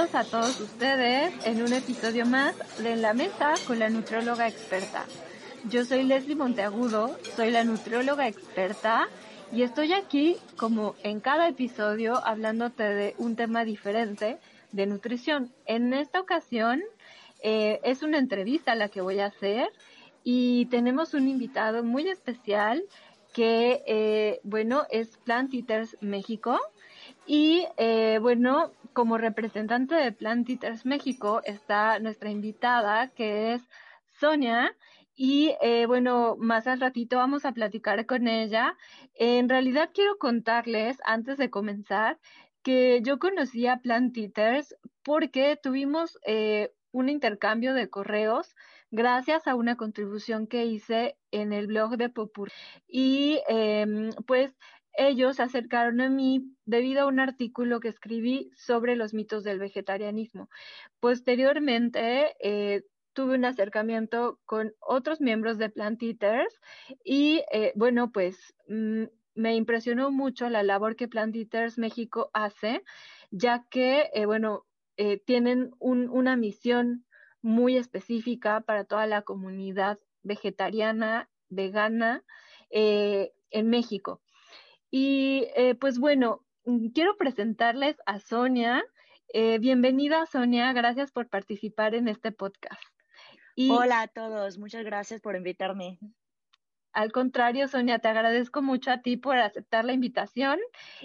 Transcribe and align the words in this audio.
Bienvenidos 0.00 0.28
a 0.28 0.30
todos 0.30 0.60
ustedes 0.62 1.46
en 1.46 1.62
un 1.62 1.74
episodio 1.74 2.24
más 2.24 2.56
de 2.78 2.96
la 2.96 3.12
Mesa 3.12 3.52
con 3.66 3.78
la 3.78 3.90
nutrióloga 3.90 4.48
experta. 4.48 5.04
Yo 5.68 5.84
soy 5.84 6.04
Leslie 6.04 6.36
Monteagudo, 6.36 7.18
soy 7.36 7.50
la 7.50 7.64
nutrióloga 7.64 8.26
experta 8.26 9.08
y 9.52 9.62
estoy 9.62 9.92
aquí 9.92 10.38
como 10.56 10.94
en 11.02 11.20
cada 11.20 11.48
episodio 11.48 12.16
hablándote 12.26 12.82
de 12.82 13.14
un 13.18 13.36
tema 13.36 13.66
diferente 13.66 14.38
de 14.72 14.86
nutrición. 14.86 15.52
En 15.66 15.92
esta 15.92 16.18
ocasión 16.18 16.80
eh, 17.42 17.78
es 17.84 18.02
una 18.02 18.16
entrevista 18.16 18.74
la 18.74 18.88
que 18.88 19.02
voy 19.02 19.20
a 19.20 19.26
hacer 19.26 19.68
y 20.24 20.64
tenemos 20.70 21.12
un 21.12 21.28
invitado 21.28 21.84
muy 21.84 22.08
especial 22.08 22.82
que, 23.34 23.82
eh, 23.86 24.40
bueno, 24.44 24.86
es 24.90 25.18
Plant 25.18 25.52
Eaters 25.52 25.98
México. 26.00 26.58
Y 27.32 27.64
eh, 27.76 28.18
bueno, 28.20 28.72
como 28.92 29.16
representante 29.16 29.94
de 29.94 30.10
Plant 30.10 30.50
Eaters 30.50 30.84
México 30.84 31.42
está 31.44 32.00
nuestra 32.00 32.28
invitada 32.28 33.06
que 33.10 33.54
es 33.54 33.62
Sonia. 34.18 34.76
Y 35.14 35.54
eh, 35.60 35.86
bueno, 35.86 36.34
más 36.40 36.66
al 36.66 36.80
ratito 36.80 37.18
vamos 37.18 37.44
a 37.44 37.52
platicar 37.52 38.04
con 38.06 38.26
ella. 38.26 38.76
En 39.14 39.48
realidad 39.48 39.90
quiero 39.94 40.18
contarles, 40.18 40.98
antes 41.04 41.38
de 41.38 41.50
comenzar, 41.50 42.18
que 42.64 43.00
yo 43.04 43.20
conocí 43.20 43.68
a 43.68 43.76
Plant 43.76 44.16
Eaters 44.16 44.74
porque 45.04 45.56
tuvimos 45.62 46.18
eh, 46.26 46.72
un 46.90 47.08
intercambio 47.08 47.74
de 47.74 47.88
correos 47.88 48.56
gracias 48.90 49.46
a 49.46 49.54
una 49.54 49.76
contribución 49.76 50.48
que 50.48 50.64
hice 50.66 51.16
en 51.30 51.52
el 51.52 51.68
blog 51.68 51.96
de 51.96 52.08
Popur. 52.08 52.50
Y 52.88 53.40
em, 53.48 54.10
pues 54.26 54.52
ellos 54.94 55.36
se 55.36 55.42
acercaron 55.42 56.00
a 56.00 56.08
mí 56.08 56.44
debido 56.64 57.02
a 57.02 57.06
un 57.06 57.20
artículo 57.20 57.80
que 57.80 57.88
escribí 57.88 58.50
sobre 58.56 58.96
los 58.96 59.14
mitos 59.14 59.44
del 59.44 59.58
vegetarianismo. 59.58 60.48
Posteriormente, 61.00 62.34
eh, 62.40 62.84
tuve 63.12 63.34
un 63.34 63.44
acercamiento 63.44 64.38
con 64.46 64.72
otros 64.80 65.20
miembros 65.20 65.58
de 65.58 65.70
Plant 65.70 66.02
Eaters 66.02 66.60
y 67.04 67.42
eh, 67.52 67.72
bueno, 67.74 68.12
pues 68.12 68.54
mm, 68.68 69.04
me 69.34 69.56
impresionó 69.56 70.10
mucho 70.10 70.48
la 70.48 70.62
labor 70.62 70.96
que 70.96 71.08
Plant 71.08 71.34
Eaters 71.36 71.78
México 71.78 72.30
hace, 72.32 72.82
ya 73.30 73.64
que, 73.70 74.10
eh, 74.14 74.26
bueno, 74.26 74.66
tienen 75.24 75.70
una 75.78 76.36
misión 76.36 77.06
muy 77.40 77.78
específica 77.78 78.60
para 78.60 78.84
toda 78.84 79.06
la 79.06 79.22
comunidad 79.22 79.98
vegetariana, 80.22 81.30
vegana 81.48 82.22
en 82.70 83.70
México. 83.70 84.20
Y 84.90 85.46
eh, 85.54 85.74
pues 85.76 85.98
bueno, 85.98 86.44
mm, 86.64 86.88
quiero 86.88 87.16
presentarles 87.16 87.96
a 88.06 88.18
Sonia. 88.18 88.84
Eh, 89.32 89.58
bienvenida 89.58 90.26
Sonia, 90.26 90.72
gracias 90.72 91.12
por 91.12 91.28
participar 91.28 91.94
en 91.94 92.08
este 92.08 92.32
podcast. 92.32 92.82
Hola 93.56 94.02
a 94.02 94.08
todos, 94.08 94.58
muchas 94.58 94.84
gracias 94.84 95.20
por 95.20 95.36
invitarme. 95.36 95.98
Al 96.92 97.12
contrario, 97.12 97.68
Sonia, 97.68 98.00
te 98.00 98.08
agradezco 98.08 98.62
mucho 98.62 98.90
a 98.90 99.02
ti 99.02 99.16
por 99.16 99.38
aceptar 99.38 99.84
la 99.84 99.92
invitación. 99.92 100.58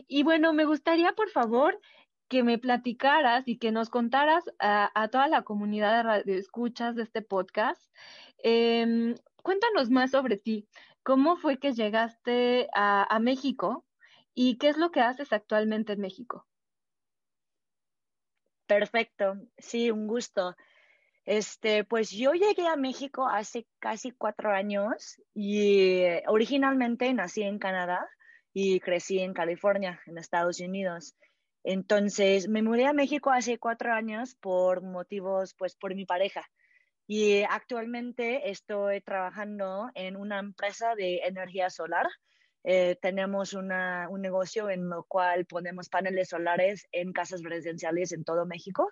Y 0.08 0.24
bueno, 0.24 0.54
me 0.54 0.66
gustaría, 0.66 1.14
por 1.14 1.30
favor, 1.30 1.80
que 2.28 2.44
me 2.44 2.58
platicaras 2.58 3.48
y 3.48 3.58
que 3.58 3.72
nos 3.72 3.90
contaras 3.90 4.44
a, 4.58 5.08
toda 5.12 5.28
la 5.28 5.44
comunidad 5.44 5.98
de 5.98 6.04
radioescuchas 6.04 6.96
de 6.96 7.04
este 7.04 7.22
podcast. 7.22 7.94
Em, 8.40 9.16
cuéntanos 9.44 9.92
más 9.92 10.12
sobre 10.12 10.38
ti. 10.38 10.68
¿Cómo 11.06 11.38
fue 11.38 11.60
que 11.60 11.74
llegaste 11.74 12.68
a, 12.74 13.20
México 13.20 13.86
y 14.34 14.58
qué 14.58 14.70
es 14.70 14.78
lo 14.78 14.90
que 14.90 15.02
haces 15.02 15.32
actualmente 15.34 15.94
en 15.94 16.02
México? 16.02 16.48
Perfecto, 18.66 19.36
sí, 19.56 19.92
un 19.92 20.08
gusto. 20.08 20.56
Este, 21.24 21.84
pues 21.84 22.10
yo 22.10 22.34
llegué 22.34 22.68
a 22.68 22.76
México 22.76 23.28
hace 23.28 23.68
casi 23.78 24.10
cuatro 24.10 24.52
años 24.52 25.22
y 25.36 26.00
eh, 26.00 26.24
originalmente 26.26 27.14
nací 27.14 27.44
en 27.44 27.60
Canadá 27.60 28.10
y 28.52 28.80
crecí 28.80 29.20
en 29.20 29.36
California, 29.36 30.02
en 30.08 30.18
Estados 30.18 30.60
Unidos. 30.60 31.16
Entonces 31.64 32.50
me 32.50 32.64
mudé 32.64 32.88
a 32.88 32.94
México 32.94 33.30
hace 33.30 33.60
cuatro 33.60 33.94
años 33.94 34.34
por 34.42 34.82
motivos, 34.82 35.54
pues 35.54 35.76
por 35.76 35.94
mi 35.94 36.08
pareja. 36.08 36.50
Y 37.08 37.44
actualmente 37.44 38.50
estoy 38.50 39.02
trabajando 39.02 39.92
en 39.94 40.16
una 40.16 40.40
empresa 40.40 40.96
de 40.96 41.18
energía 41.18 41.70
solar. 41.70 42.08
Eh, 42.64 42.98
tenemos 43.00 43.54
un 43.54 43.68
negocio 44.20 44.72
en 44.72 44.86
el 44.92 45.04
cual 45.08 45.46
ponemos 45.46 45.88
paneles 45.88 46.30
solares 46.30 46.88
en 46.92 47.14
casas 47.14 47.44
residenciales 47.44 48.12
en 48.12 48.24
todo 48.24 48.48
México. 48.48 48.90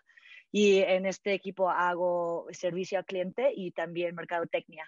Y 0.51 0.79
en 0.81 1.07
este 1.07 1.33
equipo 1.33 1.71
hago 1.71 2.45
servicio 2.51 2.99
al 2.99 3.05
cliente 3.05 3.51
y 3.55 3.71
también 3.71 4.13
mercadotecnia, 4.13 4.87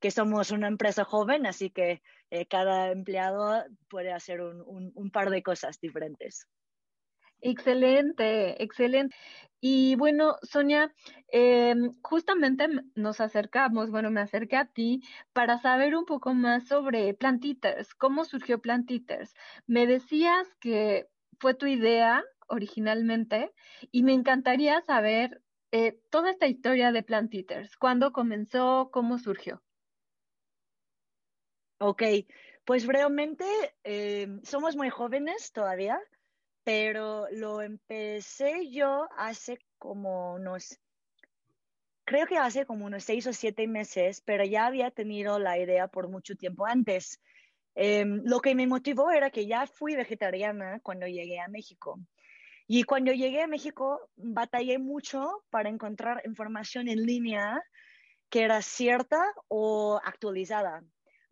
que 0.00 0.10
somos 0.10 0.50
una 0.50 0.68
empresa 0.68 1.04
joven, 1.04 1.44
así 1.44 1.68
que 1.68 2.00
eh, 2.30 2.46
cada 2.46 2.90
empleado 2.90 3.62
puede 3.90 4.12
hacer 4.12 4.40
un 4.40 5.10
par 5.12 5.28
de 5.28 5.42
cosas 5.42 5.78
diferentes. 5.78 6.48
Excelente, 7.42 8.62
excelente. 8.62 9.16
Y 9.60 9.96
bueno, 9.96 10.36
Sonia, 10.42 10.92
em, 11.28 11.90
justamente 12.02 12.68
nos 12.94 13.20
acercamos, 13.20 13.90
bueno, 13.90 14.10
me 14.10 14.20
acerqué 14.20 14.56
a 14.56 14.66
ti 14.66 15.02
para 15.32 15.58
saber 15.58 15.96
un 15.96 16.04
poco 16.04 16.34
más 16.34 16.66
sobre 16.68 17.14
Plantiters, 17.14 17.94
cómo 17.94 18.24
surgió 18.24 18.60
Plantiters. 18.60 19.34
Me 19.66 19.86
decías 19.88 20.54
que 20.60 21.08
fue 21.40 21.54
tu 21.54 21.66
idea 21.66 22.24
originalmente 22.48 23.52
y 23.90 24.02
me 24.04 24.12
encantaría 24.14 24.80
saber 24.82 25.42
eh, 25.72 26.00
toda 26.10 26.30
esta 26.30 26.46
historia 26.48 26.92
de 26.92 27.02
Plantiters, 27.02 27.76
cuándo 27.76 28.12
comenzó, 28.12 28.90
cómo 28.92 29.18
surgió. 29.18 29.62
Ok, 31.78 32.02
pues 32.64 32.86
brevemente, 32.86 33.44
em, 33.82 34.40
somos 34.44 34.76
muy 34.76 34.88
jóvenes 34.90 35.52
todavía 35.52 35.98
pero 36.64 37.26
lo 37.32 37.62
empecé 37.62 38.70
yo 38.70 39.08
hace 39.16 39.58
como 39.78 40.34
unos, 40.34 40.78
creo 42.04 42.26
que 42.26 42.38
hace 42.38 42.66
como 42.66 42.86
unos 42.86 43.04
seis 43.04 43.26
o 43.26 43.32
siete 43.32 43.66
meses, 43.66 44.22
pero 44.24 44.44
ya 44.44 44.66
había 44.66 44.90
tenido 44.90 45.38
la 45.38 45.58
idea 45.58 45.88
por 45.88 46.08
mucho 46.08 46.36
tiempo 46.36 46.66
antes. 46.66 47.20
Em, 47.74 48.22
lo 48.24 48.40
que 48.40 48.54
me 48.54 48.66
motivó 48.66 49.10
era 49.10 49.30
que 49.30 49.46
ya 49.46 49.66
fui 49.66 49.96
vegetariana 49.96 50.80
cuando 50.80 51.06
llegué 51.06 51.40
a 51.40 51.48
México. 51.48 51.98
Y 52.68 52.84
cuando 52.84 53.12
llegué 53.12 53.42
a 53.42 53.46
México, 53.46 54.10
batallé 54.16 54.78
mucho 54.78 55.44
para 55.50 55.68
encontrar 55.68 56.22
información 56.24 56.88
en 56.88 57.04
línea 57.04 57.62
que 58.30 58.42
era 58.42 58.62
cierta 58.62 59.20
o 59.48 60.00
actualizada. 60.02 60.82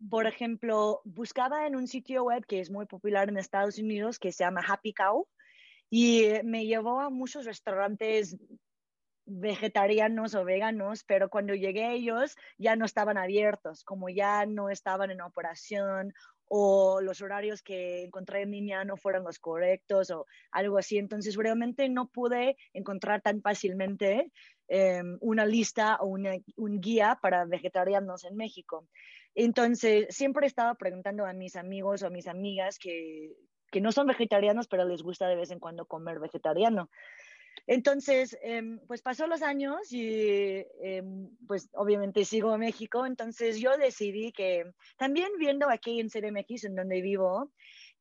Por 0.09 0.25
ejemplo, 0.25 1.01
buscaba 1.05 1.67
en 1.67 1.75
un 1.75 1.87
sitio 1.87 2.23
web 2.23 2.45
que 2.45 2.59
es 2.59 2.71
muy 2.71 2.85
popular 2.85 3.29
en 3.29 3.37
Estados 3.37 3.77
Unidos 3.77 4.17
que 4.17 4.31
se 4.31 4.43
llama 4.43 4.63
Happy 4.67 4.93
Cow 4.93 5.27
y 5.89 6.25
me 6.43 6.65
llevó 6.65 7.01
a 7.01 7.09
muchos 7.09 7.45
restaurantes 7.45 8.35
vegetarianos 9.25 10.33
o 10.35 10.43
veganos, 10.43 11.03
pero 11.05 11.29
cuando 11.29 11.53
llegué 11.53 11.93
ellos 11.93 12.35
ya 12.57 12.75
no 12.75 12.85
estaban 12.85 13.17
abiertos, 13.17 13.83
como 13.83 14.09
ya 14.09 14.45
no 14.45 14.69
estaban 14.69 15.11
en 15.11 15.21
operación 15.21 16.13
o 16.53 16.99
los 16.99 17.21
horarios 17.21 17.61
que 17.61 18.03
encontré 18.03 18.41
en 18.41 18.51
línea 18.51 18.83
no 18.83 18.97
fueron 18.97 19.23
los 19.23 19.39
correctos 19.39 20.09
o 20.09 20.25
algo 20.51 20.77
así. 20.77 20.97
Entonces, 20.97 21.37
realmente 21.37 21.87
no 21.87 22.09
pude 22.09 22.57
encontrar 22.73 23.21
tan 23.21 23.41
fácilmente 23.41 24.31
em, 24.67 25.17
una 25.21 25.45
lista 25.45 25.97
o 26.01 26.07
un 26.07 26.81
guía 26.81 27.19
para 27.21 27.45
vegetarianos 27.45 28.25
en 28.25 28.35
México. 28.35 28.89
Entonces, 29.35 30.07
siempre 30.09 30.47
estaba 30.47 30.75
preguntando 30.75 31.25
a 31.25 31.33
mis 31.33 31.55
amigos 31.55 32.03
o 32.03 32.07
a 32.07 32.09
mis 32.09 32.27
amigas 32.27 32.77
que, 32.77 33.33
que 33.71 33.81
no 33.81 33.91
son 33.91 34.07
vegetarianos, 34.07 34.67
pero 34.67 34.85
les 34.85 35.01
gusta 35.01 35.27
de 35.27 35.35
vez 35.35 35.51
en 35.51 35.59
cuando 35.59 35.85
comer 35.85 36.19
vegetariano. 36.19 36.89
Entonces, 37.67 38.37
em, 38.41 38.79
pues 38.87 39.01
pasó 39.01 39.27
los 39.27 39.41
años 39.41 39.91
y 39.91 40.65
em, 40.81 41.29
pues 41.47 41.69
obviamente 41.73 42.25
sigo 42.25 42.53
en 42.53 42.61
México, 42.61 43.05
entonces 43.05 43.59
yo 43.59 43.77
decidí 43.77 44.31
que 44.31 44.65
también 44.97 45.29
viendo 45.37 45.69
aquí 45.69 45.99
en 45.99 46.09
CDMX, 46.09 46.65
en 46.65 46.75
donde 46.75 47.01
vivo, 47.01 47.51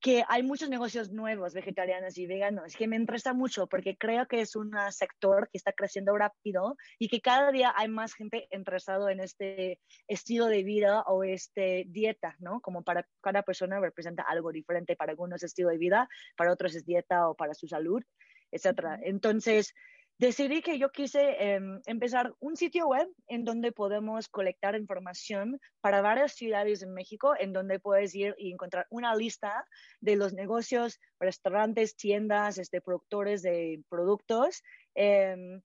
que 0.01 0.25
hay 0.29 0.43
muchos 0.43 0.71
negocios 0.71 1.11
nuevos, 1.11 1.53
vegetarianos 1.53 2.17
y 2.17 2.27
veganos, 2.27 2.75
que 2.75 2.89
me 2.89 2.97
interesa 2.97 3.35
mucho 3.35 3.67
porque 3.67 3.97
creo 3.97 4.27
que 4.27 4.41
es 4.41 4.57
un 4.57 4.73
sector 4.91 5.49
que 5.51 5.59
está 5.59 5.73
creciendo 5.73 6.17
rápido 6.17 6.77
y 6.99 7.09
que 7.09 7.21
cada 7.21 7.53
día 7.53 7.73
hay 7.77 7.89
más 7.89 8.15
gente 8.15 8.49
interesado 8.51 9.11
en 9.11 9.21
este 9.21 9.79
estilo 10.09 10.47
de 10.47 10.63
vida 10.63 11.03
o 11.03 11.23
este 11.23 11.85
dieta, 11.89 12.35
¿no? 12.39 12.61
Como 12.61 12.83
para 12.83 13.07
cada 13.21 13.43
persona 13.43 13.79
representa 13.79 14.23
algo 14.23 14.53
diferente, 14.53 14.97
para 14.97 15.13
algunos 15.13 15.43
es 15.43 15.51
estilo 15.51 15.69
de 15.69 15.79
vida, 15.79 16.09
para 16.37 16.53
otros 16.53 16.75
es 16.75 16.87
dieta 16.87 17.29
o 17.29 17.35
para 17.35 17.53
su 17.53 17.69
salud, 17.69 18.03
etcétera. 18.51 18.99
Entonces, 19.03 19.75
decidí 20.21 20.61
que 20.61 20.79
yo 20.79 20.91
quise 20.91 21.23
em, 21.39 21.81
empezar 21.87 22.35
un 22.41 22.55
sitio 22.55 22.87
web 22.87 23.09
en 23.27 23.43
donde 23.43 23.73
podemos 23.73 24.29
colectar 24.29 24.77
información 24.77 25.59
para 25.81 26.03
varias 26.03 26.35
ciudades 26.35 26.83
en 26.83 26.93
México, 26.93 27.33
en 27.39 27.55
donde 27.55 27.81
puedes 27.81 28.15
ir 28.15 28.35
y 28.37 28.53
encontrar 28.53 28.87
una 28.91 29.17
lista 29.17 29.65
de 30.01 30.17
los 30.17 30.35
negocios, 30.35 31.01
restaurantes, 31.19 31.97
tiendas, 31.97 32.59
este, 32.59 32.83
productores 32.83 33.41
de 33.41 33.83
productos. 33.89 34.63
Em, 34.95 35.63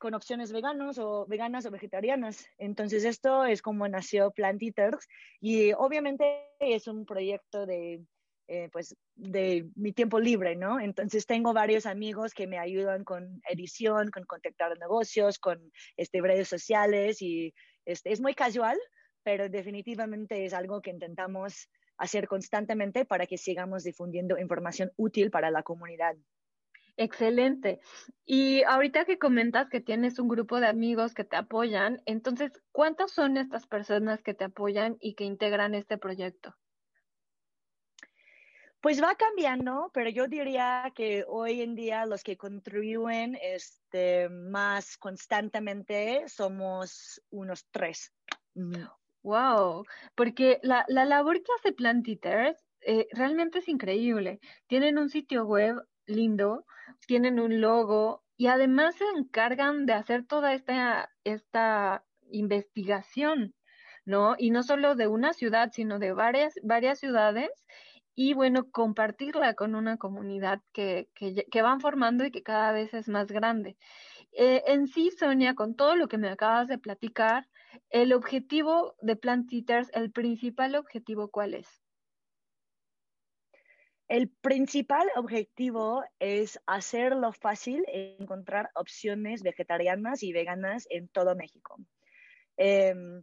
con 0.00 0.14
opciones 0.14 0.50
veganos 0.50 0.98
o 0.98 1.26
veganas 1.26 1.64
o 1.64 1.70
vegetarianas. 1.70 2.44
Entonces 2.58 3.04
esto 3.04 3.44
es 3.44 3.62
como 3.62 3.86
nació 3.86 4.32
Plant 4.32 4.60
Eaters 4.60 5.06
y 5.40 5.72
obviamente 5.74 6.48
es 6.58 6.88
un 6.88 7.06
proyecto 7.06 7.66
de 7.66 8.04
eh, 8.52 8.68
pues 8.70 8.94
de 9.14 9.66
mi 9.76 9.94
tiempo 9.94 10.20
libre, 10.20 10.56
¿no? 10.56 10.78
Entonces 10.78 11.24
tengo 11.24 11.54
varios 11.54 11.86
amigos 11.86 12.34
que 12.34 12.46
me 12.46 12.58
ayudan 12.58 13.02
con 13.02 13.40
edición, 13.48 14.10
con 14.10 14.26
contactar 14.26 14.78
negocios, 14.78 15.38
con 15.38 15.72
este, 15.96 16.20
redes 16.20 16.48
sociales 16.48 17.22
y 17.22 17.54
este, 17.86 18.12
es 18.12 18.20
muy 18.20 18.34
casual, 18.34 18.78
pero 19.22 19.48
definitivamente 19.48 20.44
es 20.44 20.52
algo 20.52 20.82
que 20.82 20.90
intentamos 20.90 21.70
hacer 21.96 22.28
constantemente 22.28 23.06
para 23.06 23.26
que 23.26 23.38
sigamos 23.38 23.84
difundiendo 23.84 24.38
información 24.38 24.92
útil 24.96 25.30
para 25.30 25.50
la 25.50 25.62
comunidad. 25.62 26.14
Excelente. 26.98 27.80
Y 28.26 28.64
ahorita 28.64 29.06
que 29.06 29.18
comentas 29.18 29.70
que 29.70 29.80
tienes 29.80 30.18
un 30.18 30.28
grupo 30.28 30.60
de 30.60 30.66
amigos 30.66 31.14
que 31.14 31.24
te 31.24 31.36
apoyan, 31.36 32.02
entonces, 32.04 32.52
¿cuántas 32.70 33.12
son 33.12 33.38
estas 33.38 33.66
personas 33.66 34.22
que 34.22 34.34
te 34.34 34.44
apoyan 34.44 34.98
y 35.00 35.14
que 35.14 35.24
integran 35.24 35.74
este 35.74 35.96
proyecto? 35.96 36.54
Pues 38.82 39.00
va 39.00 39.14
cambiando, 39.14 39.92
pero 39.94 40.10
yo 40.10 40.26
diría 40.26 40.90
que 40.96 41.24
hoy 41.28 41.62
en 41.62 41.76
día 41.76 42.04
los 42.04 42.24
que 42.24 42.36
contribuyen 42.36 43.38
este, 43.40 44.28
más 44.28 44.98
constantemente 44.98 46.24
somos 46.26 47.22
unos 47.30 47.64
tres. 47.70 48.12
Wow, 49.22 49.84
porque 50.16 50.58
la, 50.64 50.84
la, 50.88 51.04
labor 51.04 51.36
que 51.44 51.52
hace 51.56 51.72
Plantiters 51.72 52.60
eh, 52.80 53.06
realmente 53.12 53.60
es 53.60 53.68
increíble. 53.68 54.40
Tienen 54.66 54.98
un 54.98 55.10
sitio 55.10 55.44
web 55.44 55.76
lindo, 56.06 56.66
tienen 57.06 57.38
un 57.38 57.60
logo 57.60 58.24
y 58.36 58.48
además 58.48 58.96
se 58.96 59.04
encargan 59.16 59.86
de 59.86 59.92
hacer 59.92 60.26
toda 60.26 60.54
esta, 60.54 61.08
esta 61.22 62.04
investigación, 62.32 63.54
¿no? 64.04 64.34
Y 64.36 64.50
no 64.50 64.64
solo 64.64 64.96
de 64.96 65.06
una 65.06 65.34
ciudad, 65.34 65.70
sino 65.72 66.00
de 66.00 66.12
varias, 66.12 66.54
varias 66.64 66.98
ciudades 66.98 67.50
y 68.14 68.34
bueno, 68.34 68.70
compartirla 68.70 69.54
con 69.54 69.74
una 69.74 69.96
comunidad 69.96 70.60
que, 70.72 71.08
que, 71.14 71.62
van 71.62 71.80
formando 71.80 72.24
y 72.24 72.30
que 72.30 72.42
cada 72.42 72.72
vez 72.72 72.92
es 72.94 73.08
más 73.08 73.28
grande. 73.28 73.76
Eh, 74.32 74.62
en 74.66 74.86
sí, 74.86 75.10
Sonia, 75.10 75.54
con 75.54 75.74
todo 75.76 75.96
lo 75.96 76.08
que 76.08 76.18
me 76.18 76.28
acabas 76.28 76.68
de 76.68 76.78
platicar, 76.78 77.48
el 77.90 78.12
objetivo 78.12 78.94
de 79.00 79.16
Plant 79.16 79.52
Eaters, 79.52 79.90
el 79.94 80.10
principal 80.12 80.74
objetivo, 80.76 81.30
¿cuál 81.30 81.54
es? 81.54 81.82
El 84.08 84.28
principal 84.28 85.08
objetivo 85.16 86.04
es 86.18 86.60
hacerlo 86.66 87.32
fácil 87.32 87.82
encontrar 87.88 88.70
opciones 88.74 89.42
vegetarianas 89.42 90.22
y 90.22 90.34
veganas 90.34 90.86
en 90.90 91.08
todo 91.08 91.34
México. 91.34 91.78
Em, 92.58 93.22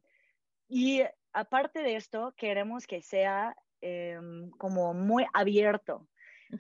y 0.68 1.03
aparte 1.31 1.83
de 1.83 1.95
esto, 1.95 2.33
queremos 2.36 2.88
que 2.88 3.03
sea 3.03 3.56
Em, 3.81 4.52
como 4.52 4.94
muy 4.94 5.26
abierto. 5.34 6.08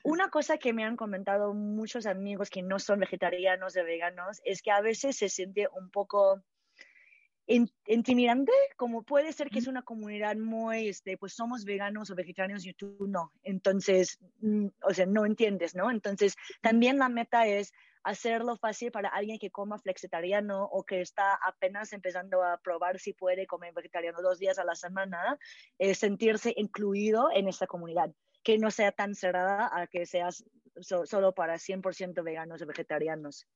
Una 0.03 0.29
cosa 0.29 0.57
que 0.57 0.71
me 0.71 0.85
han 0.85 0.95
comentado 0.95 1.53
muchos 1.53 2.05
amigos 2.05 2.49
que 2.49 2.61
no 2.61 2.79
son 2.79 2.99
vegetarianos 2.99 3.75
o 3.75 3.83
veganos 3.83 4.39
es 4.45 4.61
que 4.61 4.71
a 4.71 4.81
veces 4.81 5.17
se 5.17 5.27
siente 5.29 5.67
un 5.73 5.89
poco 5.89 6.41
intimidante, 7.87 8.51
como 8.77 9.01
puede 9.01 9.33
ser 9.33 9.49
que 9.49 9.57
es 9.57 9.65
una 9.65 9.81
comunidad 9.81 10.37
muy, 10.37 10.89
este, 10.89 11.17
pues 11.17 11.33
somos 11.33 11.65
veganos 11.65 12.11
o 12.11 12.15
vegetarianos 12.15 12.65
y 12.67 12.73
tú 12.73 12.95
no. 13.07 13.33
Entonces, 13.41 14.19
mm, 14.41 14.67
o 14.83 14.93
sea, 14.93 15.07
no 15.07 15.25
entiendes, 15.25 15.73
¿no? 15.75 15.89
Entonces, 15.89 16.35
también 16.61 16.99
la 16.99 17.09
meta 17.09 17.47
es 17.47 17.73
hacerlo 18.03 18.55
fácil 18.55 18.91
para 18.91 19.09
alguien 19.09 19.39
que 19.39 19.51
coma 19.51 19.77
flexitariano 19.79 20.63
o 20.63 20.83
que 20.83 21.01
está 21.01 21.35
apenas 21.35 21.93
empezando 21.93 22.43
a 22.43 22.57
probar 22.57 22.99
si 22.99 23.13
puede 23.13 23.45
comer 23.45 23.73
vegetariano 23.73 24.21
dos 24.21 24.39
días 24.39 24.59
a 24.59 24.63
la 24.63 24.75
semana, 24.75 25.37
sentirse 25.93 26.53
incluido 26.55 27.29
en 27.33 27.47
esta 27.47 27.67
comunidad, 27.67 28.11
que 28.43 28.57
no 28.57 28.71
sea 28.71 28.91
tan 28.91 29.15
cerrada 29.15 29.69
a 29.71 29.87
que 29.87 30.05
seas 30.05 30.43
solo 30.81 31.33
para 31.33 31.55
100% 31.55 32.23
veganos 32.23 32.61
o 32.61 32.65
vegetarianos. 32.65 33.47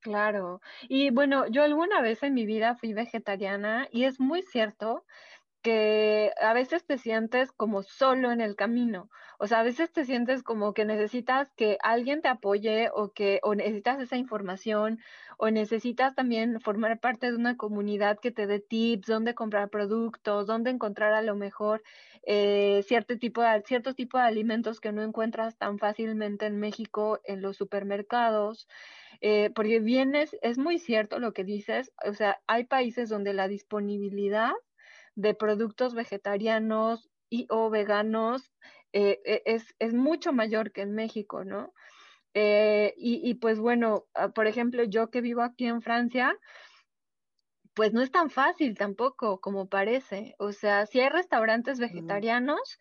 Claro. 0.00 0.60
Y 0.88 1.10
bueno, 1.10 1.46
yo 1.46 1.62
alguna 1.62 2.00
vez 2.00 2.22
en 2.24 2.34
mi 2.34 2.44
vida 2.44 2.74
fui 2.74 2.92
vegetariana 2.92 3.86
y 3.92 4.04
es 4.04 4.18
muy 4.18 4.42
cierto 4.42 5.04
que 5.62 6.32
a 6.40 6.52
veces 6.52 6.84
te 6.84 6.98
sientes 6.98 7.52
como 7.52 7.82
solo 7.82 8.32
en 8.32 8.40
el 8.40 8.56
camino. 8.56 9.08
O 9.38 9.46
sea, 9.46 9.60
a 9.60 9.62
veces 9.62 9.92
te 9.92 10.04
sientes 10.04 10.42
como 10.42 10.74
que 10.74 10.84
necesitas 10.84 11.50
que 11.56 11.78
alguien 11.82 12.20
te 12.20 12.28
apoye 12.28 12.90
o 12.92 13.12
que 13.12 13.40
o 13.42 13.54
necesitas 13.54 14.00
esa 14.00 14.16
información 14.16 14.98
o 15.38 15.50
necesitas 15.50 16.14
también 16.14 16.60
formar 16.60 17.00
parte 17.00 17.30
de 17.30 17.36
una 17.36 17.56
comunidad 17.56 18.18
que 18.20 18.32
te 18.32 18.46
dé 18.46 18.60
tips, 18.60 19.06
dónde 19.06 19.34
comprar 19.34 19.70
productos, 19.70 20.46
dónde 20.46 20.70
encontrar 20.70 21.14
a 21.14 21.22
lo 21.22 21.36
mejor 21.36 21.82
eh, 22.24 22.82
cierto 22.86 23.18
tipo 23.18 23.42
de, 23.42 23.62
cierto 23.62 23.94
tipo 23.94 24.18
de 24.18 24.24
alimentos 24.24 24.80
que 24.80 24.92
no 24.92 25.02
encuentras 25.02 25.56
tan 25.58 25.78
fácilmente 25.78 26.46
en 26.46 26.58
México 26.58 27.20
en 27.24 27.42
los 27.42 27.56
supermercados. 27.56 28.68
Eh, 29.20 29.50
porque 29.54 29.78
bien 29.80 30.16
es, 30.16 30.36
es 30.42 30.58
muy 30.58 30.78
cierto 30.78 31.20
lo 31.20 31.32
que 31.32 31.44
dices, 31.44 31.92
o 32.04 32.12
sea, 32.12 32.40
hay 32.48 32.64
países 32.64 33.08
donde 33.08 33.32
la 33.34 33.46
disponibilidad 33.46 34.52
de 35.14 35.34
productos 35.34 35.94
vegetarianos 35.94 37.10
y 37.30 37.46
o 37.50 37.70
veganos 37.70 38.52
eh, 38.92 39.20
e, 39.24 39.42
es, 39.46 39.74
es, 39.78 39.94
mucho 39.94 40.32
mayor 40.32 40.72
que 40.72 40.82
en 40.82 40.94
México, 40.94 41.44
¿no? 41.44 41.72
Eh, 42.34 42.94
y, 42.96 43.20
y, 43.28 43.34
pues 43.34 43.58
bueno, 43.58 44.06
ah, 44.14 44.28
por 44.30 44.46
ejemplo, 44.46 44.84
yo 44.84 45.10
que 45.10 45.20
vivo 45.20 45.42
aquí 45.42 45.66
en 45.66 45.82
Francia, 45.82 46.38
pues 47.74 47.92
no 47.92 48.02
es 48.02 48.10
tan 48.10 48.30
fácil 48.30 48.76
tampoco 48.76 49.40
como 49.40 49.68
parece. 49.68 50.34
O 50.38 50.52
sea, 50.52 50.86
sí 50.86 51.00
hay 51.00 51.08
restaurantes 51.08 51.78
vegetarianos, 51.78 52.78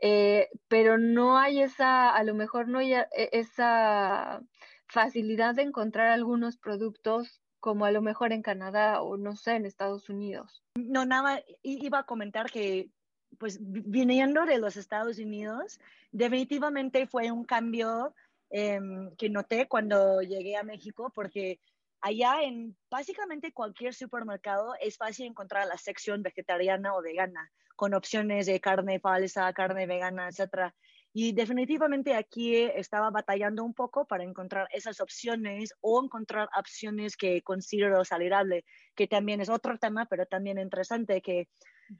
eh, 0.00 0.48
pero 0.68 0.98
no 0.98 1.38
hay 1.38 1.62
esa, 1.62 2.10
a 2.10 2.24
lo 2.24 2.34
mejor 2.34 2.68
no 2.68 2.78
hay 2.78 2.94
e, 2.94 3.06
esa 3.32 4.40
facilidad 4.86 5.54
de 5.54 5.62
encontrar 5.62 6.08
algunos 6.08 6.56
productos 6.58 7.41
como 7.62 7.84
a 7.84 7.92
lo 7.92 8.02
mejor 8.02 8.32
en 8.32 8.42
Canadá 8.42 9.02
o 9.02 9.16
no 9.16 9.36
sé, 9.36 9.52
en 9.52 9.66
Estados 9.66 10.08
Unidos. 10.08 10.64
No, 10.74 11.06
nada, 11.06 11.40
iba 11.62 12.00
a 12.00 12.06
comentar 12.06 12.50
que 12.50 12.90
pues 13.38 13.58
viniendo 13.62 14.44
de 14.46 14.58
los 14.58 14.76
Estados 14.76 15.18
Unidos, 15.18 15.78
definitivamente 16.10 17.06
fue 17.06 17.30
un 17.30 17.44
cambio 17.44 18.14
em, 18.50 19.14
que 19.14 19.30
noté 19.30 19.68
cuando 19.68 20.22
llegué 20.22 20.56
a 20.56 20.64
México, 20.64 21.12
porque 21.14 21.60
allá 22.00 22.42
en 22.42 22.76
básicamente 22.90 23.52
cualquier 23.52 23.94
supermercado 23.94 24.74
es 24.80 24.96
fácil 24.96 25.26
encontrar 25.26 25.68
la 25.68 25.78
sección 25.78 26.20
vegetariana 26.24 26.96
o 26.96 27.00
vegana, 27.00 27.48
con 27.76 27.94
opciones 27.94 28.46
de 28.46 28.60
carne 28.60 28.98
falsa, 28.98 29.52
carne 29.52 29.86
vegana, 29.86 30.26
etcétera. 30.26 30.74
Y 31.12 31.32
definitivamente 31.32 32.14
aquí 32.14 32.56
estaba 32.56 33.10
batallando 33.10 33.64
un 33.64 33.74
poco 33.74 34.06
para 34.06 34.24
encontrar 34.24 34.66
esas 34.72 35.00
opciones 35.00 35.74
o 35.80 36.02
encontrar 36.02 36.48
opciones 36.58 37.16
que 37.16 37.42
considero 37.42 38.04
saludable, 38.04 38.64
que 38.94 39.06
también 39.06 39.40
es 39.40 39.50
otro 39.50 39.78
tema, 39.78 40.06
pero 40.06 40.24
también 40.26 40.58
interesante, 40.58 41.20
que 41.20 41.48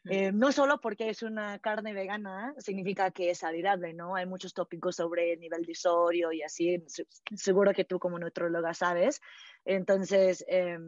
eh, 0.08 0.32
no 0.32 0.52
solo 0.52 0.80
porque 0.80 1.10
es 1.10 1.22
una 1.22 1.58
carne 1.58 1.92
vegana 1.92 2.54
significa 2.58 3.10
que 3.10 3.30
es 3.30 3.38
saludable, 3.38 3.92
¿no? 3.92 4.14
Hay 4.16 4.24
muchos 4.24 4.54
tópicos 4.54 4.96
sobre 4.96 5.34
el 5.34 5.40
nivel 5.40 5.64
de 5.64 5.74
sodio 5.74 6.32
y 6.32 6.42
así, 6.42 6.82
seguro 7.34 7.72
que 7.72 7.84
tú 7.84 7.98
como 7.98 8.18
nutróloga 8.18 8.72
sabes. 8.72 9.20
Entonces, 9.64 10.44
eh, 10.48 10.78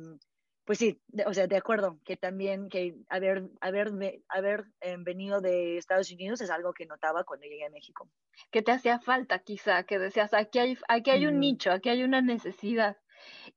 pues 0.65 0.79
sí, 0.79 0.99
o 1.27 1.35
sea, 1.35 1.47
de 1.47 1.57
acuerdo, 1.57 1.99
que 2.05 2.17
también 2.17 2.69
que 2.71 2.97
haber, 3.09 3.51
haber, 3.61 3.93
haber 4.29 4.65
eh, 4.81 4.97
venido 4.99 5.41
de 5.41 5.77
Estados 5.77 6.11
Unidos 6.11 6.41
es 6.41 6.51
algo 6.51 6.73
que 6.73 6.87
notaba 6.87 7.25
cuando 7.25 7.47
llegué 7.47 7.67
a 7.67 7.71
México. 7.71 8.09
Que 8.51 8.63
te 8.63 8.73
hacía 8.73 8.99
falta 8.99 9.41
quizá, 9.41 9.85
que 9.85 9.99
decías, 9.99 10.33
aquí 10.33 10.59
hay, 10.59 10.79
aquí 10.89 11.11
hay 11.11 11.27
un 11.27 11.39
nicho, 11.39 11.71
aquí 11.71 11.91
hay 11.91 12.03
una 12.03 12.23
necesidad. 12.23 12.97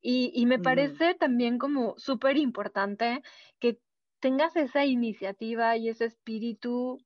Y, 0.02 0.32
y 0.34 0.46
me 0.46 0.60
parece 0.60 1.14
también 1.16 1.58
como 1.58 1.98
súper 1.98 2.38
importante 2.38 3.22
que 3.60 3.80
tengas 4.20 4.56
esa 4.56 4.86
iniciativa 4.86 5.78
y 5.78 5.90
ese 5.90 6.06
espíritu 6.06 7.00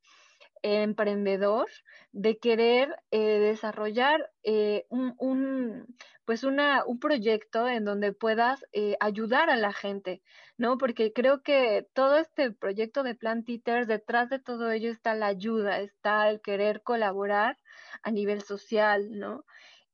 emprendedor 0.63 1.68
de 2.12 2.38
querer 2.38 2.96
eh, 3.12 3.39
desarrollar 3.39 4.32
eh, 4.44 4.86
un, 4.89 5.86
pues 6.25 6.44
una, 6.44 6.84
un 6.86 7.00
proyecto 7.00 7.68
en 7.68 7.86
donde 7.86 8.13
puedas 8.13 8.65
eh, 8.74 8.96
ayudar 9.00 9.50
a 9.50 9.56
la 9.56 9.74
gente, 9.74 10.22
¿no? 10.58 10.77
Porque 10.77 11.13
creo 11.13 11.41
que 11.41 11.88
todo 11.94 12.18
este 12.18 12.51
proyecto 12.51 13.03
de 13.03 13.15
Plant 13.15 13.50
Eaters, 13.50 13.88
detrás 13.88 14.30
de 14.30 14.39
todo 14.39 14.72
ello 14.72 14.91
está 14.91 15.15
la 15.15 15.27
ayuda, 15.27 15.80
está 15.80 16.30
el 16.30 16.41
querer 16.41 16.84
colaborar 16.84 17.58
a 18.03 18.12
nivel 18.12 18.41
social, 18.41 19.12
¿no? 19.12 19.46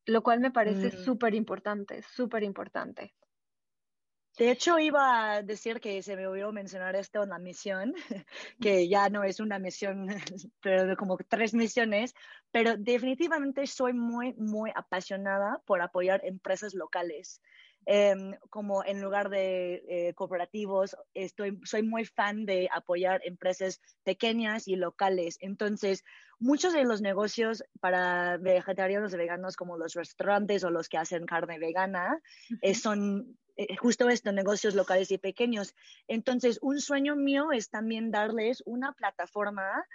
lo 0.08 0.24
cual 0.24 0.40
me 0.40 0.52
parece 0.52 0.88
mm. 0.88 1.04
súper 1.04 1.36
importante, 1.36 2.02
súper 2.02 2.44
importante. 2.44 3.14
De 4.38 4.52
hecho, 4.52 4.78
iba 4.78 5.34
a 5.34 5.42
decir 5.42 5.80
que 5.80 6.04
se 6.04 6.16
me 6.16 6.28
olvidó 6.28 6.52
mencionar 6.52 6.96
esto 6.96 7.24
en 7.24 7.30
la 7.30 7.40
misión, 7.40 7.96
que 8.62 8.88
ya 8.88 9.10
no 9.10 9.24
es 9.24 9.40
una 9.40 9.58
misión, 9.58 10.08
pero 10.62 10.96
como 10.96 11.18
tres 11.18 11.56
misiones, 11.56 12.14
pero 12.52 12.78
definitivamente 12.78 13.66
soy 13.66 13.94
muy, 13.94 14.34
muy 14.36 14.72
apasionada 14.76 15.60
por 15.66 15.82
apoyar 15.82 16.22
empresas 16.24 16.76
locales. 16.76 17.42
Em, 17.90 18.36
como 18.50 18.84
en 18.84 19.02
lugar 19.02 19.30
de 19.30 19.82
eh, 19.88 20.14
cooperativos, 20.14 20.96
estoy, 21.14 21.58
soy 21.64 21.84
muy 21.84 22.04
fan 22.04 22.46
de 22.46 22.70
apoyar 22.72 23.22
empresas 23.24 23.82
pequeñas 24.04 24.68
y 24.68 24.76
locales. 24.76 25.38
Entonces, 25.40 26.04
muchos 26.38 26.74
de 26.74 26.84
los 26.84 27.02
negocios 27.02 27.64
para 27.80 28.38
vegetarianos 28.38 29.14
y 29.14 29.18
veganos, 29.18 29.56
como 29.56 29.78
los 29.78 29.94
restaurantes 29.94 30.66
o 30.66 30.70
los 30.70 30.90
que 30.90 30.98
hacen 30.98 31.26
carne 31.26 31.60
vegana, 31.60 32.22
eh, 32.62 32.76
son 32.76 33.38
justo 33.80 34.10
estos 34.10 34.34
negocios 34.34 34.76
locales 34.76 35.12
y 35.12 35.18
pequeños. 35.18 35.76
Entonces, 36.08 36.60
un 36.62 36.80
sueño 36.80 37.16
mío 37.16 37.52
es 37.52 37.70
también 37.70 38.12
darles 38.12 38.62
una 38.66 38.94
plataforma 38.94 39.86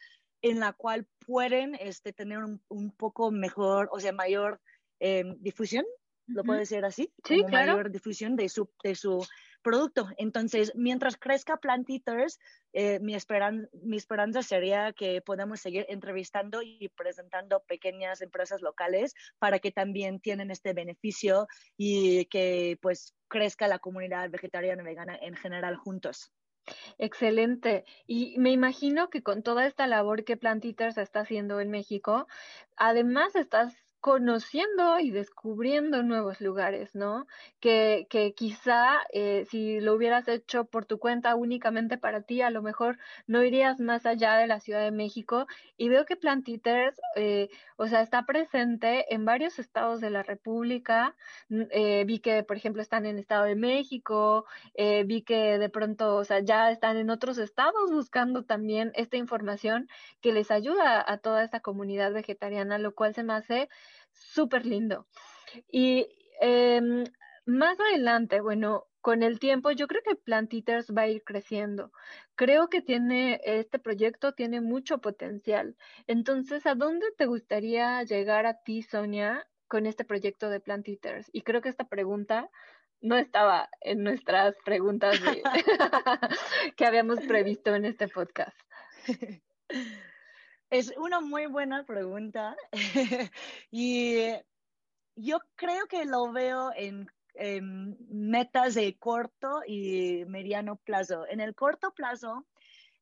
en 0.43 0.59
la 0.59 0.73
cual 0.73 1.07
pueden 1.25 1.77
este, 1.77 2.13
tener 2.13 2.41
un, 2.69 2.91
poco 2.91 3.31
mejor, 3.31 3.89
o 3.93 4.01
sea, 4.01 4.13
mayor 4.13 4.61
em, 4.99 5.37
difusión, 5.41 5.85
lo 6.27 6.45
puede 6.45 6.67
ser 6.67 6.85
así, 6.85 7.13
sí, 7.25 7.45
claro. 7.45 7.73
mayor 7.73 7.91
difusión 7.91 8.37
de 8.37 8.49
su, 8.49 8.69
de 8.83 8.95
su 8.95 9.25
producto. 9.63 10.09
Entonces, 10.17 10.73
mientras 10.75 11.17
crezca 11.17 11.57
Plant 11.57 11.89
Eaters, 11.89 12.39
eh, 12.73 12.99
mi, 13.01 13.15
esperan 13.15 13.69
mi 13.73 13.97
esperanza 13.97 14.43
sería 14.43 14.93
que 14.93 15.21
podamos 15.23 15.61
seguir 15.61 15.87
entrevistando 15.89 16.63
y 16.63 16.91
presentando 16.97 17.63
pequeñas 17.65 18.21
empresas 18.21 18.61
locales 18.61 19.15
para 19.39 19.59
que 19.59 19.73
también 19.73 20.21
tienen 20.21 20.51
este 20.51 20.73
beneficio 20.73 21.47
y 21.77 22.27
que 22.27 22.79
pues 22.83 23.15
crezca 23.29 23.69
la 23.69 23.79
comunidad 23.79 24.31
vegetariana 24.31 24.83
y 24.83 24.87
vegana 24.87 25.17
en 25.21 25.35
general 25.37 25.77
juntos. 25.77 26.33
Excelente. 26.99 27.85
Y 28.07 28.39
me 28.39 28.51
imagino 28.51 29.11
que 29.11 29.23
con 29.23 29.43
toda 29.43 29.67
esta 29.67 29.87
labor 29.87 30.25
que 30.25 30.37
Plant 30.37 30.65
Eaters 30.65 30.99
está 30.99 31.21
haciendo 31.21 31.61
en 31.61 31.71
México, 31.71 32.27
además 32.77 33.35
estás 33.35 33.75
conociendo 34.03 34.99
y 34.99 35.13
descubriendo 35.13 36.03
nuevos 36.03 36.41
lugares, 36.41 36.93
¿no? 36.93 37.29
Que, 37.61 38.09
que 38.11 38.35
quizá 38.35 38.99
eh, 39.13 39.47
si 39.49 39.79
lo 39.79 39.95
hubieras 39.95 40.27
hecho 40.27 40.65
por 40.65 40.87
tu 40.87 40.99
cuenta 40.99 41.37
únicamente 41.37 41.99
para 41.99 42.23
ti, 42.23 42.43
a 42.43 42.51
lo 42.51 42.63
mejor 42.63 42.99
no 43.29 43.45
irías 43.45 43.79
más 43.79 44.05
allá 44.05 44.35
de 44.35 44.49
la 44.49 44.59
Ciudad 44.59 44.83
de 44.83 44.91
México. 44.91 45.47
Y 45.77 45.89
veo 45.89 46.05
que 46.05 46.17
Plant 46.17 46.49
eh, 47.15 47.49
o 47.77 47.87
sea, 47.87 48.03
está 48.03 48.27
presente 48.27 49.15
en 49.15 49.25
varios 49.25 49.61
estados 49.61 50.01
de 50.01 50.11
la 50.11 50.25
República. 50.25 51.15
Eh, 51.49 52.03
vi 52.05 52.19
que, 52.19 52.43
por 52.43 52.57
ejemplo, 52.57 52.83
están 52.83 53.07
en 53.07 53.21
Estado 53.21 53.45
de 53.45 53.55
México, 53.55 54.47
vi 55.07 55.23
que 55.23 55.59
de 55.59 55.69
pronto, 55.69 56.17
o 56.17 56.25
sea, 56.25 56.41
ya 56.41 56.73
están 56.73 56.97
en 56.97 57.09
otros 57.09 57.39
estados 57.39 57.93
buscando 57.93 58.43
también 58.43 58.91
esta 58.97 59.17
información 59.17 59.89
que 60.21 60.33
les 60.33 60.51
ayuda 60.51 61.05
a 61.07 61.19
toda 61.19 61.45
esta 61.45 61.61
comunidad 61.61 62.13
vegetariana, 62.13 62.79
lo 62.79 62.97
cual 62.97 63.15
se 63.15 63.23
me 63.23 63.35
hace 63.35 63.69
súper 64.13 64.67
lindo. 64.67 65.07
Y 65.71 66.07
em, 66.41 67.05
más 67.47 67.79
adelante, 67.81 68.41
bueno, 68.41 68.87
con 69.01 69.23
el 69.23 69.41
tiempo 69.41 69.73
yo 69.73 69.89
creo 69.89 70.03
que 70.03 70.15
Plant 70.15 70.53
va 70.97 71.03
a 71.03 71.09
ir 71.09 71.23
creciendo. 71.25 71.93
Creo 72.37 72.69
que 72.69 72.81
tiene, 72.81 73.41
este 73.45 73.79
proyecto 73.79 74.33
tiene 74.33 74.61
mucho 74.61 74.99
potencial. 74.99 75.77
Entonces, 76.07 76.67
¿a 76.67 76.75
dónde 76.75 77.07
te 77.19 77.27
gustaría 77.27 78.03
llegar 78.05 78.47
a 78.47 78.63
ti, 78.63 78.83
Sonia, 78.83 79.47
con 79.67 79.87
este 79.87 80.05
proyecto 80.05 80.51
de 80.51 80.61
Plant 80.61 80.87
Y 81.33 81.43
creo 81.43 81.61
que 81.61 81.69
esta 81.69 81.89
pregunta 81.89 82.49
no 83.01 83.17
estaba 83.17 83.69
en 83.81 84.05
nuestras 84.05 84.55
preguntas 84.65 85.21
que 86.77 86.87
habíamos 86.87 87.21
previsto 87.21 87.75
en 87.75 87.85
este 87.87 88.09
podcast. 88.09 88.57
Es 90.73 90.91
una 90.97 91.21
muy 91.21 91.45
buena 91.45 91.85
pregunta 91.85 92.57
y 93.71 94.33
yo 95.17 95.39
creo 95.55 95.87
que 95.87 96.07
lo 96.07 96.33
veo 96.33 96.73
en, 96.75 97.11
metas 98.09 98.73
de 98.75 98.97
corto 98.97 99.61
y 99.67 100.25
mediano 100.29 100.77
plazo. 100.77 101.27
En 101.29 101.41
el 101.41 101.55
corto 101.55 101.93
plazo, 101.93 102.47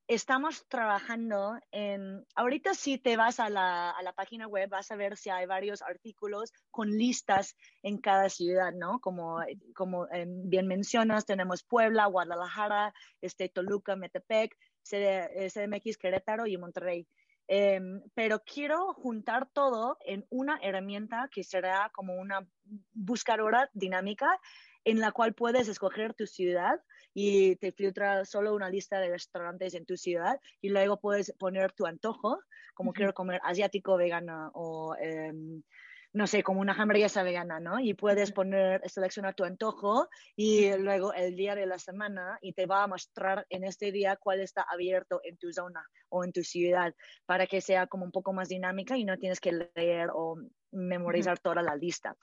estamos 0.08 0.66
trabajando 0.66 1.60
en, 1.70 2.26
ahorita 2.34 2.74
si 2.74 2.98
te 2.98 3.16
vas 3.16 3.38
a 3.38 3.48
la, 3.48 3.90
a 3.90 4.02
la, 4.02 4.14
página 4.14 4.48
web, 4.48 4.68
vas 4.68 4.90
a 4.90 4.96
ver 4.96 5.16
si 5.16 5.30
hay 5.30 5.46
varios 5.46 5.80
artículos 5.80 6.52
con 6.72 6.90
listas 6.90 7.56
en 7.84 7.98
cada 7.98 8.30
ciudad, 8.30 8.72
¿no? 8.72 8.98
Como, 8.98 9.38
como 9.76 10.08
bien 10.26 10.66
mencionas, 10.66 11.24
tenemos 11.24 11.62
Puebla, 11.62 12.06
Guadalajara, 12.06 12.92
este, 13.20 13.48
Toluca, 13.48 13.94
Metepec, 13.94 14.56
CDMX, 14.82 15.98
Querétaro 15.98 16.48
y 16.48 16.56
Monterrey. 16.56 17.06
Em, 17.52 18.00
pero 18.14 18.44
quiero 18.44 18.94
juntar 18.94 19.50
todo 19.52 19.98
en 20.06 20.24
una 20.30 20.60
herramienta 20.62 21.28
que 21.32 21.42
será 21.42 21.90
como 21.92 22.14
una 22.14 22.46
buscadora 22.92 23.68
dinámica 23.74 24.38
en 24.84 25.00
la 25.00 25.10
cual 25.10 25.34
puedes 25.34 25.66
escoger 25.66 26.14
tu 26.14 26.28
ciudad 26.28 26.80
y 27.12 27.56
te 27.56 27.72
filtra 27.72 28.24
solo 28.24 28.54
una 28.54 28.70
lista 28.70 29.00
de 29.00 29.08
restaurantes 29.08 29.74
en 29.74 29.84
tu 29.84 29.96
ciudad 29.96 30.38
y 30.60 30.68
luego 30.68 31.00
puedes 31.00 31.34
poner 31.40 31.72
tu 31.72 31.86
antojo, 31.86 32.38
como 32.72 32.92
quiero 32.92 33.14
comer 33.14 33.40
asiático, 33.42 33.96
vegano 33.96 34.52
o 34.54 34.94
em, 34.94 35.64
no 36.12 36.26
sé, 36.26 36.42
como 36.42 36.60
una 36.60 36.72
hamburguesa 36.72 37.22
vegana, 37.22 37.60
¿no? 37.60 37.78
Y 37.78 37.94
puedes 37.94 38.32
poner, 38.32 38.82
seleccionar 38.88 39.34
tu 39.34 39.44
antojo 39.44 40.08
y 40.34 40.72
luego 40.76 41.12
el 41.12 41.36
día 41.36 41.54
de 41.54 41.66
la 41.66 41.78
semana 41.78 42.38
y 42.42 42.52
te 42.52 42.66
va 42.66 42.82
a 42.82 42.88
mostrar 42.88 43.46
en 43.48 43.64
este 43.64 43.92
día 43.92 44.16
cuál 44.16 44.40
está 44.40 44.62
abierto 44.62 45.20
en 45.22 45.36
tu 45.36 45.52
zona 45.52 45.86
o 46.08 46.24
en 46.24 46.32
tu 46.32 46.42
ciudad 46.42 46.94
para 47.26 47.46
que 47.46 47.60
sea 47.60 47.86
como 47.86 48.04
un 48.04 48.10
poco 48.10 48.32
más 48.32 48.48
dinámica 48.48 48.96
y 48.96 49.04
no 49.04 49.18
tienes 49.18 49.40
que 49.40 49.70
leer 49.74 50.10
o 50.12 50.36
memorizar 50.72 51.38
toda 51.38 51.62
la 51.62 51.76
lista. 51.76 52.16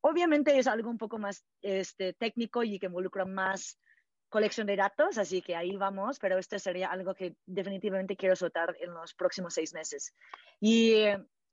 Obviamente 0.00 0.58
es 0.58 0.66
algo 0.66 0.88
un 0.88 0.98
poco 0.98 1.18
más 1.18 1.44
este, 1.60 2.14
técnico 2.14 2.62
y 2.62 2.78
que 2.78 2.86
involucra 2.86 3.26
más 3.26 3.78
colección 4.30 4.66
de 4.66 4.76
datos, 4.76 5.18
así 5.18 5.42
que 5.42 5.56
ahí 5.56 5.76
vamos, 5.76 6.18
pero 6.18 6.38
esto 6.38 6.58
sería 6.58 6.90
algo 6.90 7.14
que 7.14 7.34
definitivamente 7.46 8.16
quiero 8.16 8.36
soltar 8.36 8.76
en 8.80 8.92
los 8.92 9.14
próximos 9.14 9.54
seis 9.54 9.72
meses. 9.72 10.14
Y 10.60 11.04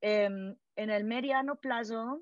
Em, 0.01 0.55
en 0.75 0.89
el 0.89 1.03
mediano 1.03 1.55
plazo, 1.55 2.21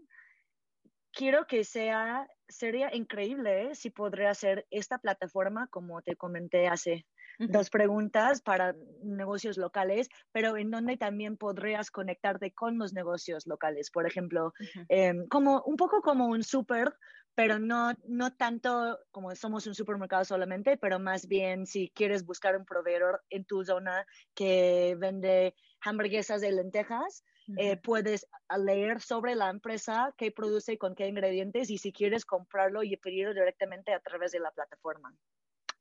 quiero 1.12 1.48
que 1.48 1.64
sea, 1.64 2.28
sería 2.48 2.94
increíble 2.94 3.72
¿eh? 3.72 3.76
si 3.76 3.90
podría 3.90 4.32
hacer 4.32 4.66
esta 4.72 4.98
plataforma, 4.98 5.68
como 5.68 6.02
te 6.02 6.16
comenté 6.16 6.68
hace 6.68 7.06
dos 7.40 7.70
preguntas 7.70 8.42
para 8.42 8.76
negocios 9.04 9.58
locales, 9.58 10.08
pero 10.32 10.56
en 10.56 10.70
donde 10.70 10.98
también 10.98 11.36
podrías 11.36 11.90
conectarte 11.90 12.54
con 12.54 12.78
los 12.78 12.94
negocios 12.94 13.48
locales. 13.48 13.90
Por 13.90 14.06
ejemplo, 14.06 14.54
em, 14.88 15.28
como 15.28 15.64
un 15.64 15.76
poco 15.76 16.02
como 16.02 16.28
un 16.28 16.44
súper, 16.44 16.94
pero 17.36 17.60
no, 17.60 17.94
no 18.08 18.36
tanto 18.36 19.00
como 19.12 19.36
somos 19.36 19.66
un 19.68 19.76
supermercado 19.76 20.24
solamente, 20.26 20.78
pero 20.78 21.00
más 21.00 21.28
bien 21.28 21.66
si 21.66 21.90
quieres 21.90 22.26
buscar 22.26 22.56
un 22.58 22.66
proveedor 22.66 23.24
en 23.30 23.46
tu 23.46 23.64
zona 23.64 24.06
que 24.36 24.96
vende 25.00 25.56
hamburguesas 25.82 26.42
de 26.42 26.52
lentejas, 26.52 27.24
eh, 27.58 27.78
puedes 27.78 28.28
leer 28.58 29.02
sobre 29.02 29.36
la 29.36 29.50
empresa, 29.50 30.14
qué 30.18 30.32
produce 30.32 30.74
y 30.74 30.78
con 30.78 30.96
qué 30.96 31.08
ingredientes 31.08 31.70
y 31.70 31.78
si 31.78 31.92
quieres 31.92 32.26
comprarlo 32.26 32.84
y 32.84 32.96
pedirlo 32.98 33.34
directamente 33.34 33.94
a 33.94 34.00
través 34.00 34.32
de 34.32 34.40
la 34.40 34.52
plataforma. 34.52 35.14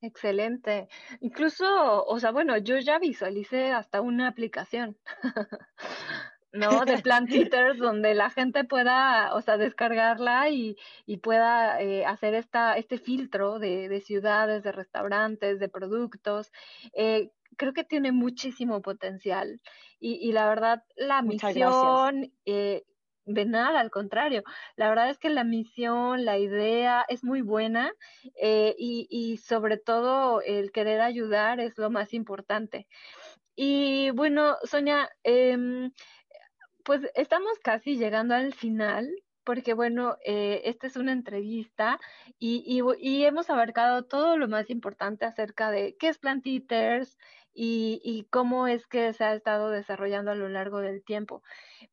Excelente. 0.00 0.88
Incluso, 1.20 2.04
o 2.04 2.18
sea, 2.18 2.32
bueno, 2.32 2.58
yo 2.58 2.78
ya 2.78 2.98
visualicé 2.98 3.70
hasta 3.70 4.00
una 4.00 4.26
aplicación, 4.26 4.98
¿no? 6.52 6.84
De 6.84 6.98
Plant 6.98 7.30
Eaters 7.54 7.78
donde 7.78 8.14
la 8.14 8.30
gente 8.30 8.64
pueda, 8.64 9.34
o 9.34 9.40
sea, 9.40 9.56
descargarla 9.56 10.50
y, 10.50 10.76
y 11.06 11.18
pueda 11.18 11.80
eh, 11.80 12.04
hacer 12.04 12.34
esta, 12.34 12.76
este 12.76 12.98
filtro 12.98 13.58
de, 13.58 13.88
de, 13.88 14.00
ciudades, 14.00 14.62
de 14.62 14.72
restaurantes, 14.72 15.58
de 15.58 15.68
productos. 15.68 16.52
Eh, 16.94 17.30
creo 17.56 17.72
que 17.72 17.84
tiene 17.84 18.12
muchísimo 18.12 18.82
potencial 18.82 19.60
y, 20.00 20.32
la 20.32 20.48
verdad 20.48 20.82
la 20.96 21.22
misión, 21.22 22.32
eh, 22.44 22.82
de 23.24 23.44
nada, 23.44 23.78
al 23.78 23.90
contrario, 23.90 24.42
la 24.74 24.88
verdad 24.88 25.10
es 25.10 25.18
que 25.18 25.30
la 25.30 25.44
misión, 25.44 26.24
la 26.24 26.38
idea 26.38 27.04
es 27.08 27.22
muy 27.22 27.40
buena 27.40 27.92
eh, 28.40 28.74
y, 28.76 29.36
sobre 29.36 29.76
todo 29.76 30.40
el 30.40 30.72
querer 30.72 31.00
ayudar 31.00 31.60
es 31.60 31.78
lo 31.78 31.88
más 31.90 32.14
importante. 32.14 32.88
Y 33.54 34.10
bueno, 34.10 34.56
Sonia, 34.64 35.08
em, 35.22 35.92
pues 36.84 37.02
estamos 37.14 37.58
casi 37.62 37.96
llegando 37.96 38.34
al 38.34 38.54
final 38.54 39.10
porque 39.44 39.74
bueno, 39.74 40.18
eh, 40.24 40.62
esta 40.66 40.86
es 40.86 40.96
una 40.96 41.12
entrevista 41.12 41.98
y, 42.38 42.62
y, 43.00 43.24
hemos 43.24 43.50
abarcado 43.50 44.04
todo 44.04 44.36
lo 44.36 44.46
más 44.46 44.70
importante 44.70 45.24
acerca 45.24 45.72
de 45.72 45.96
qué 45.98 46.08
es 46.08 46.18
Plant 46.18 46.46
Eaters, 46.46 47.18
y, 47.54 48.26
cómo 48.30 48.66
es 48.66 48.86
que 48.86 49.12
se 49.12 49.24
ha 49.24 49.34
estado 49.34 49.70
desarrollando 49.70 50.30
a 50.30 50.34
lo 50.34 50.48
largo 50.48 50.80
del 50.80 51.04
tiempo. 51.04 51.42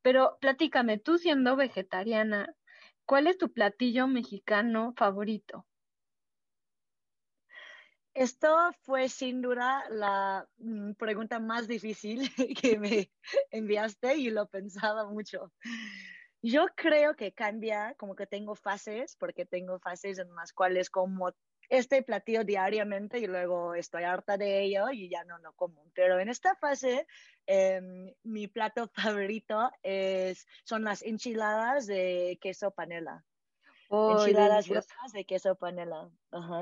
Pero 0.02 0.38
platícame, 0.40 0.98
tú 0.98 1.18
siendo 1.18 1.56
vegetariana, 1.56 2.54
¿cuál 3.04 3.26
es 3.26 3.38
tu 3.38 3.52
platillo 3.52 4.06
mexicano 4.06 4.94
favorito? 4.96 5.66
Esto 8.20 8.70
fue 8.82 9.08
sin 9.08 9.40
duda 9.40 9.82
la 9.88 10.46
mm, 10.58 10.92
pregunta 10.92 11.40
más 11.40 11.66
difícil 11.66 12.20
que 12.62 12.78
me 12.78 13.10
enviaste 13.50 14.14
y 14.16 14.28
lo 14.28 14.46
pensaba 14.46 15.06
mucho. 15.08 15.54
Yo 16.42 16.66
creo 16.76 17.16
que 17.16 17.32
cambia, 17.32 17.94
como 17.96 18.14
que 18.14 18.26
tengo 18.26 18.54
fases, 18.54 19.16
porque 19.16 19.46
tengo 19.46 19.78
fases 19.78 20.18
en 20.18 20.34
las 20.34 20.52
cuales 20.52 20.90
como 20.90 21.30
este 21.70 22.02
platillo 22.02 22.44
diariamente 22.44 23.20
y 23.20 23.26
luego 23.26 23.74
estoy 23.74 24.04
harta 24.04 24.36
de 24.36 24.64
ello 24.64 24.90
y 24.90 25.08
ya 25.08 25.24
no 25.24 25.38
lo 25.38 25.54
como. 25.54 25.82
Pero 25.94 26.20
en 26.20 26.28
esta 26.28 26.54
fase, 26.56 27.06
em, 27.46 28.12
mi 28.22 28.48
plato 28.48 28.90
favorito 29.30 29.70
es, 29.82 30.46
son 30.64 30.84
las 30.84 31.02
enchiladas 31.02 31.86
de 31.86 32.38
queso 32.42 32.70
panela. 32.70 33.24
Enchiladas 33.90 34.68
rojas 34.68 35.12
de 35.12 35.24
queso 35.24 35.54
panela, 35.56 36.10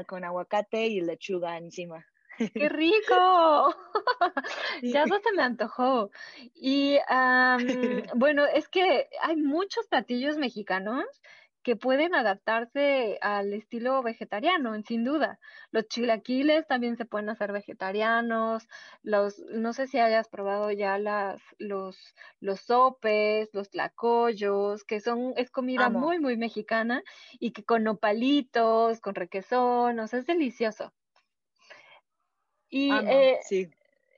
con 0.06 0.24
aguacate 0.24 0.86
y 0.86 1.00
lechuga 1.00 1.56
encima. 1.58 2.06
¡Qué 2.54 2.68
rico! 2.68 3.74
Ya 4.82 5.02
eso 5.02 5.18
se 5.22 5.32
me 5.32 5.42
antojó. 5.42 6.10
Y 6.54 6.98
bueno, 8.14 8.46
es 8.46 8.68
que 8.68 9.08
hay 9.22 9.36
muchos 9.36 9.86
platillos 9.88 10.36
mexicanos 10.36 11.04
que 11.68 11.76
pueden 11.76 12.14
adaptarse 12.14 13.18
al 13.20 13.52
estilo 13.52 14.02
vegetariano, 14.02 14.72
sin 14.84 15.04
duda. 15.04 15.38
Los 15.70 15.86
chilaquiles 15.86 16.66
también 16.66 16.96
se 16.96 17.04
pueden 17.04 17.28
hacer 17.28 17.52
vegetarianos, 17.52 18.66
los, 19.02 19.38
no 19.50 19.74
sé 19.74 19.86
si 19.86 19.98
hayas 19.98 20.30
probado 20.30 20.70
ya 20.70 20.96
las, 20.96 21.42
los, 21.58 22.14
los 22.40 22.60
sopes, 22.60 23.50
los 23.52 23.68
tlacoyos, 23.68 24.82
que 24.84 25.00
son, 25.00 25.34
es 25.36 25.50
comida 25.50 25.90
muy, 25.90 26.18
muy 26.18 26.38
mexicana 26.38 27.02
y 27.38 27.50
que 27.50 27.64
con 27.64 27.84
nopalitos, 27.84 29.02
con 29.02 29.14
requesón, 29.14 30.00
o 30.00 30.06
sea, 30.06 30.20
es 30.20 30.26
delicioso. 30.26 30.94
Y 32.70 32.90
eh, 32.92 33.40
sí. 33.42 33.68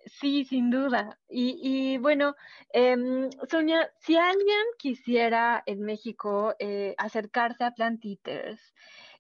Sí, 0.06 0.44
sin 0.44 0.70
duda. 0.70 1.18
Y, 1.28 1.98
bueno, 1.98 2.34
em, 2.72 3.30
Sonia, 3.50 3.92
si 3.98 4.16
alguien 4.16 4.64
quisiera 4.78 5.62
en 5.66 5.82
México 5.82 6.54
eh, 6.58 6.94
acercarse 6.98 7.64
a 7.64 7.72
Plant 7.72 8.04
Eaters 8.04 8.74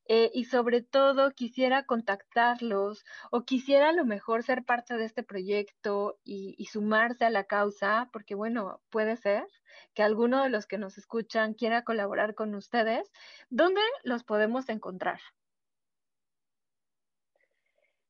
eh, 0.06 0.30
y 0.34 0.44
sobre 0.46 0.82
todo 0.82 1.30
quisiera 1.32 1.84
contactarlos 1.84 3.04
o 3.30 3.44
quisiera 3.44 3.90
a 3.90 3.92
lo 3.92 4.04
mejor 4.04 4.42
ser 4.42 4.64
parte 4.64 4.96
de 4.96 5.04
este 5.04 5.22
proyecto 5.22 6.18
y, 6.24 6.54
y 6.58 6.66
sumarse 6.66 7.24
a 7.26 7.30
la 7.30 7.44
causa, 7.44 8.08
porque 8.12 8.34
bueno, 8.34 8.80
puede 8.90 9.16
ser 9.16 9.46
que 9.94 10.02
alguno 10.02 10.42
de 10.42 10.50
los 10.50 10.66
que 10.66 10.78
nos 10.78 10.98
escuchan 10.98 11.54
quiera 11.54 11.84
colaborar 11.84 12.34
con 12.34 12.54
ustedes, 12.54 13.10
¿dónde 13.50 13.82
los 14.04 14.24
podemos 14.24 14.68
encontrar? 14.68 15.20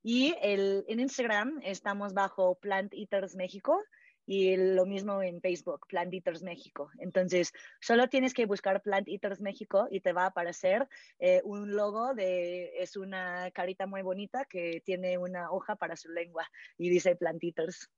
Y 0.03 0.35
en 0.41 0.99
Instagram 0.99 1.59
estamos 1.63 2.13
bajo 2.13 2.53
Plant 2.55 2.93
Eaters 2.93 3.35
México 3.35 3.81
y 4.27 4.57
lo 4.57 4.85
mismo 4.85 5.23
en 5.23 5.41
Facebook, 5.41 5.87
Plant 5.87 6.13
Eaters 6.13 6.43
México. 6.43 6.91
Entonces, 6.99 7.53
solo 7.79 8.09
tienes 8.09 8.33
que 8.33 8.45
buscar 8.45 8.83
Plant 8.83 9.07
Eaters 9.07 9.41
México 9.41 9.87
y 9.89 10.01
te 10.01 10.11
va 10.11 10.23
a 10.23 10.27
aparecer 10.27 10.87
eh, 11.17 11.41
un 11.45 11.75
logo 11.75 12.13
de, 12.13 12.73
es 12.77 12.97
una 12.97 13.49
carita 13.51 13.87
muy 13.87 14.01
bonita 14.01 14.45
que 14.45 14.81
tiene 14.85 15.17
una 15.17 15.49
hoja 15.49 15.77
para 15.77 15.95
su 15.95 16.11
lengua 16.11 16.47
y 16.77 16.89
dice 16.89 17.15
Plant 17.15 17.41
Eaters. 17.41 17.89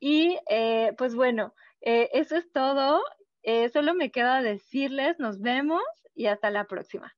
Y 0.00 0.38
eh, 0.48 0.94
pues 0.98 1.14
bueno, 1.14 1.54
eh, 1.80 2.10
eso 2.12 2.36
es 2.36 2.50
todo. 2.52 3.02
Eh, 3.42 3.68
solo 3.70 3.94
me 3.94 4.10
queda 4.10 4.42
decirles, 4.42 5.18
nos 5.18 5.40
vemos 5.40 5.82
y 6.14 6.26
hasta 6.26 6.50
la 6.50 6.66
próxima. 6.66 7.17